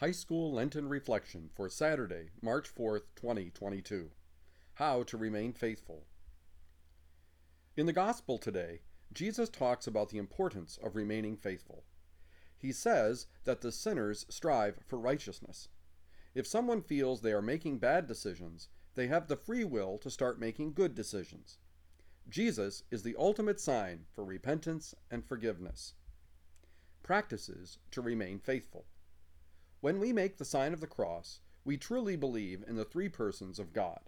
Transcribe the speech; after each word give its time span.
High 0.00 0.12
School 0.12 0.52
Lenten 0.52 0.88
Reflection 0.88 1.50
for 1.56 1.68
Saturday, 1.68 2.28
March 2.40 2.72
4th, 2.72 3.02
2022. 3.16 4.10
How 4.74 5.02
to 5.02 5.16
Remain 5.16 5.52
Faithful. 5.52 6.04
In 7.76 7.86
the 7.86 7.92
Gospel 7.92 8.38
today, 8.38 8.82
Jesus 9.12 9.48
talks 9.48 9.88
about 9.88 10.10
the 10.10 10.18
importance 10.18 10.78
of 10.80 10.94
remaining 10.94 11.36
faithful. 11.36 11.82
He 12.56 12.70
says 12.70 13.26
that 13.42 13.60
the 13.60 13.72
sinners 13.72 14.24
strive 14.28 14.78
for 14.86 15.00
righteousness. 15.00 15.68
If 16.32 16.46
someone 16.46 16.80
feels 16.80 17.20
they 17.20 17.32
are 17.32 17.42
making 17.42 17.78
bad 17.78 18.06
decisions, 18.06 18.68
they 18.94 19.08
have 19.08 19.26
the 19.26 19.34
free 19.34 19.64
will 19.64 19.98
to 19.98 20.10
start 20.10 20.38
making 20.38 20.74
good 20.74 20.94
decisions. 20.94 21.58
Jesus 22.28 22.84
is 22.92 23.02
the 23.02 23.16
ultimate 23.18 23.58
sign 23.58 24.04
for 24.12 24.24
repentance 24.24 24.94
and 25.10 25.24
forgiveness. 25.24 25.94
Practices 27.02 27.78
to 27.90 28.00
remain 28.00 28.38
faithful. 28.38 28.84
When 29.80 30.00
we 30.00 30.12
make 30.12 30.38
the 30.38 30.44
sign 30.44 30.72
of 30.72 30.80
the 30.80 30.86
cross, 30.88 31.40
we 31.64 31.76
truly 31.76 32.16
believe 32.16 32.64
in 32.66 32.74
the 32.74 32.84
three 32.84 33.08
persons 33.08 33.58
of 33.58 33.72
God. 33.72 34.00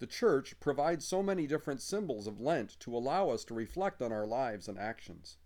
The 0.00 0.06
Church 0.06 0.60
provides 0.60 1.06
so 1.06 1.22
many 1.22 1.46
different 1.46 1.80
symbols 1.80 2.26
of 2.26 2.40
Lent 2.40 2.78
to 2.80 2.94
allow 2.94 3.30
us 3.30 3.44
to 3.46 3.54
reflect 3.54 4.02
on 4.02 4.12
our 4.12 4.26
lives 4.26 4.68
and 4.68 4.78
actions. 4.78 5.38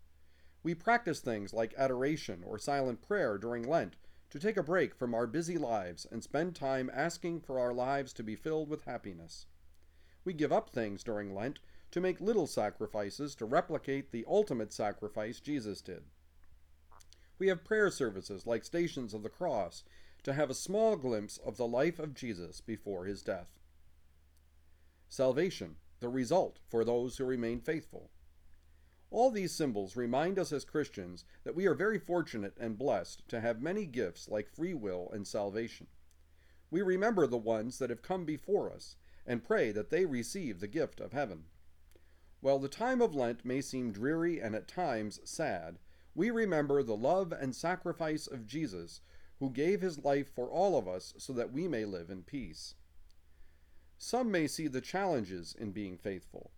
We 0.65 0.75
practice 0.75 1.21
things 1.21 1.53
like 1.53 1.75
adoration 1.79 2.43
or 2.45 2.59
silent 2.59 3.03
prayer 3.03 3.39
during 3.39 3.63
Lent 3.63 3.95
to 4.31 4.41
take 4.41 4.57
a 4.57 4.65
break 4.65 4.97
from 4.97 5.15
our 5.15 5.29
busy 5.29 5.57
lives 5.57 6.07
and 6.11 6.25
spend 6.25 6.57
time 6.57 6.91
asking 6.93 7.43
for 7.43 7.61
our 7.61 7.73
lives 7.73 8.13
to 8.15 8.25
be 8.25 8.35
filled 8.35 8.69
with 8.69 8.85
happiness. 8.85 9.47
We 10.25 10.33
give 10.33 10.53
up 10.53 10.71
things 10.71 11.05
during 11.05 11.33
Lent 11.33 11.61
to 11.93 12.01
make 12.01 12.21
little 12.21 12.49
sacrifices 12.49 13.37
to 13.37 13.45
replicate 13.45 14.11
the 14.11 14.25
ultimate 14.29 14.73
sacrifice 14.73 15.39
Jesus 15.39 15.81
did. 15.81 16.03
We 17.41 17.49
have 17.49 17.65
prayer 17.65 17.91
services 17.91 18.47
like 18.47 18.67
Stations 18.67 19.15
of 19.15 19.23
the 19.23 19.31
Cross 19.31 19.85
to 20.25 20.35
have 20.35 20.51
a 20.51 20.55
small 20.55 20.97
glimpse 20.97 21.39
of 21.39 21.57
the 21.57 21.67
life 21.67 21.99
of 21.99 22.13
Jesus 22.13 22.61
before 22.61 23.07
his 23.07 23.23
death. 23.23 23.59
Salvation, 25.09 25.77
the 26.01 26.11
result 26.11 26.59
for 26.69 26.85
those 26.85 27.17
who 27.17 27.25
remain 27.25 27.63
faithful. 27.63 28.11
All 29.11 29.31
these 29.31 29.55
symbols 29.55 29.97
remind 29.97 30.39
us 30.39 30.53
as 30.53 30.67
Christians 30.67 31.25
that 31.43 31.55
we 31.55 31.67
are 31.67 31.75
very 31.75 31.99
fortunate 31.99 32.59
and 32.61 32.77
blessed 32.77 33.27
to 33.29 33.41
have 33.41 33.63
many 33.63 33.87
gifts 33.87 34.29
like 34.29 34.55
free 34.55 34.75
will 34.75 35.09
and 35.11 35.27
salvation. 35.27 35.87
We 36.71 36.83
remember 36.83 37.27
the 37.27 37.39
ones 37.39 37.79
that 37.79 37.89
have 37.89 38.03
come 38.03 38.27
before 38.27 38.71
us 38.71 38.97
and 39.27 39.43
pray 39.43 39.73
that 39.73 39.89
they 39.89 40.05
receive 40.05 40.61
the 40.61 40.69
gift 40.69 41.01
of 41.01 41.15
heaven. 41.15 41.45
While 42.43 42.59
the 42.59 42.69
time 42.69 43.01
of 43.01 43.15
Lent 43.15 43.47
may 43.47 43.63
seem 43.63 43.93
dreary 43.93 44.43
and 44.43 44.55
at 44.55 44.69
times 44.69 45.21
sad, 45.25 45.79
we 46.15 46.31
remember 46.31 46.83
the 46.83 46.97
love 46.97 47.33
and 47.33 47.55
sacrifice 47.55 48.27
of 48.27 48.47
Jesus, 48.47 49.01
who 49.39 49.51
gave 49.51 49.81
his 49.81 50.05
life 50.05 50.35
for 50.35 50.51
all 50.51 50.77
of 50.77 50.87
us 50.87 51.15
so 51.17 51.33
that 51.33 51.53
we 51.53 51.67
may 51.67 51.85
live 51.85 52.11
in 52.11 52.23
peace. 52.23 52.75
Some 53.97 54.31
may 54.31 54.47
see 54.47 54.67
the 54.67 54.81
challenges 54.81 55.55
in 55.59 55.73
being 55.73 55.97
faithful. 55.97 56.53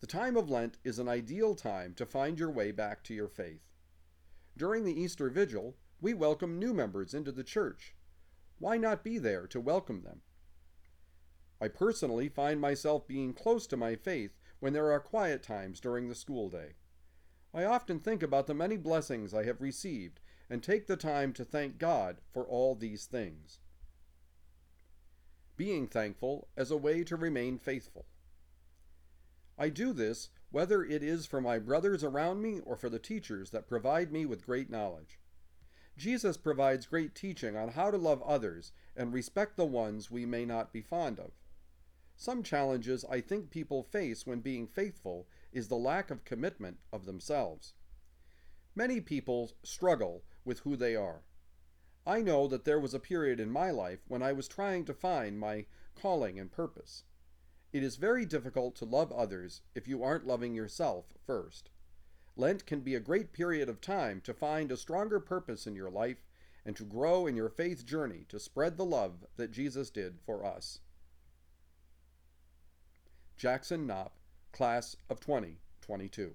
The 0.00 0.06
time 0.06 0.36
of 0.36 0.50
Lent 0.50 0.78
is 0.84 0.98
an 0.98 1.08
ideal 1.08 1.54
time 1.54 1.94
to 1.94 2.06
find 2.06 2.38
your 2.38 2.50
way 2.50 2.70
back 2.70 3.02
to 3.04 3.14
your 3.14 3.28
faith. 3.28 3.62
During 4.56 4.84
the 4.84 4.98
Easter 4.98 5.28
Vigil, 5.30 5.76
we 6.00 6.14
welcome 6.14 6.58
new 6.58 6.74
members 6.74 7.14
into 7.14 7.32
the 7.32 7.44
church. 7.44 7.94
Why 8.58 8.76
not 8.76 9.04
be 9.04 9.18
there 9.18 9.46
to 9.48 9.60
welcome 9.60 10.02
them? 10.02 10.22
I 11.60 11.68
personally 11.68 12.28
find 12.28 12.60
myself 12.60 13.08
being 13.08 13.32
close 13.32 13.66
to 13.68 13.76
my 13.76 13.96
faith 13.96 14.36
when 14.60 14.72
there 14.72 14.92
are 14.92 15.00
quiet 15.00 15.42
times 15.42 15.80
during 15.80 16.08
the 16.08 16.14
school 16.14 16.50
day. 16.50 16.74
I 17.56 17.64
often 17.64 18.00
think 18.00 18.22
about 18.22 18.46
the 18.46 18.54
many 18.54 18.76
blessings 18.76 19.32
I 19.32 19.44
have 19.44 19.62
received 19.62 20.20
and 20.50 20.62
take 20.62 20.86
the 20.86 20.96
time 20.96 21.32
to 21.32 21.44
thank 21.44 21.78
God 21.78 22.18
for 22.30 22.44
all 22.44 22.74
these 22.74 23.06
things. 23.06 23.60
Being 25.56 25.86
thankful 25.86 26.48
as 26.54 26.70
a 26.70 26.76
way 26.76 27.02
to 27.04 27.16
remain 27.16 27.58
faithful. 27.58 28.04
I 29.58 29.70
do 29.70 29.94
this 29.94 30.28
whether 30.50 30.84
it 30.84 31.02
is 31.02 31.24
for 31.24 31.40
my 31.40 31.58
brothers 31.58 32.04
around 32.04 32.42
me 32.42 32.60
or 32.60 32.76
for 32.76 32.90
the 32.90 32.98
teachers 32.98 33.50
that 33.52 33.66
provide 33.66 34.12
me 34.12 34.26
with 34.26 34.44
great 34.44 34.68
knowledge. 34.68 35.18
Jesus 35.96 36.36
provides 36.36 36.84
great 36.84 37.14
teaching 37.14 37.56
on 37.56 37.70
how 37.70 37.90
to 37.90 37.96
love 37.96 38.22
others 38.22 38.72
and 38.94 39.14
respect 39.14 39.56
the 39.56 39.64
ones 39.64 40.10
we 40.10 40.26
may 40.26 40.44
not 40.44 40.74
be 40.74 40.82
fond 40.82 41.18
of. 41.18 41.30
Some 42.18 42.42
challenges 42.42 43.04
I 43.10 43.20
think 43.20 43.50
people 43.50 43.82
face 43.82 44.26
when 44.26 44.40
being 44.40 44.66
faithful 44.66 45.26
is 45.56 45.68
the 45.68 45.74
lack 45.74 46.10
of 46.10 46.26
commitment 46.26 46.76
of 46.92 47.06
themselves. 47.06 47.72
Many 48.74 49.00
people 49.00 49.52
struggle 49.62 50.22
with 50.44 50.58
who 50.60 50.76
they 50.76 50.94
are. 50.94 51.22
I 52.06 52.20
know 52.20 52.46
that 52.48 52.66
there 52.66 52.78
was 52.78 52.92
a 52.92 53.00
period 53.00 53.40
in 53.40 53.50
my 53.50 53.70
life 53.70 54.00
when 54.06 54.22
I 54.22 54.34
was 54.34 54.48
trying 54.48 54.84
to 54.84 54.92
find 54.92 55.40
my 55.40 55.64
calling 55.94 56.38
and 56.38 56.52
purpose. 56.52 57.04
It 57.72 57.82
is 57.82 57.96
very 57.96 58.26
difficult 58.26 58.76
to 58.76 58.84
love 58.84 59.10
others 59.10 59.62
if 59.74 59.88
you 59.88 60.04
aren't 60.04 60.26
loving 60.26 60.54
yourself 60.54 61.06
first. 61.26 61.70
Lent 62.36 62.66
can 62.66 62.80
be 62.80 62.94
a 62.94 63.00
great 63.00 63.32
period 63.32 63.70
of 63.70 63.80
time 63.80 64.20
to 64.24 64.34
find 64.34 64.70
a 64.70 64.76
stronger 64.76 65.20
purpose 65.20 65.66
in 65.66 65.74
your 65.74 65.90
life 65.90 66.26
and 66.66 66.76
to 66.76 66.84
grow 66.84 67.26
in 67.26 67.34
your 67.34 67.48
faith 67.48 67.86
journey 67.86 68.26
to 68.28 68.38
spread 68.38 68.76
the 68.76 68.84
love 68.84 69.24
that 69.36 69.52
Jesus 69.52 69.88
did 69.88 70.18
for 70.20 70.44
us. 70.44 70.80
Jackson 73.38 73.86
Knopp, 73.86 74.18
Class 74.56 74.96
of 75.10 75.20
2022. 75.20 76.32